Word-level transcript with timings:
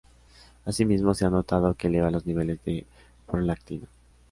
Así 0.65 0.83
mismo 0.83 1.13
se 1.13 1.25
ha 1.25 1.29
notado 1.29 1.75
que 1.75 1.85
eleva 1.85 2.09
los 2.09 2.25
niveles 2.25 2.57
de 2.65 2.87
prolactina. 3.27 3.85